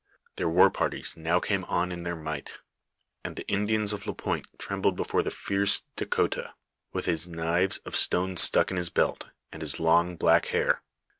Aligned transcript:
Their 0.37 0.49
war 0.49 0.71
parties 0.71 1.15
now 1.15 1.39
came 1.39 1.63
on 1.65 1.91
in 1.91 2.01
their 2.01 2.15
might, 2.15 2.53
and 3.23 3.35
the 3.35 3.47
Indians 3.47 3.93
of 3.93 4.07
Lapointe 4.07 4.47
trembled 4.57 4.95
before 4.95 5.21
the 5.21 5.29
fierce 5.29 5.83
Dahcotah 5.95 6.55
with 6.91 7.05
his 7.05 7.27
knives 7.27 7.77
of 7.85 7.95
stone 7.95 8.35
stuck 8.35 8.71
in 8.71 8.77
his 8.77 8.89
belt, 8.89 9.25
and 9.51 9.61
in 9.61 9.61
his 9.61 9.79
long, 9.79 10.15
black 10.15 10.47
hair. 10.47 10.81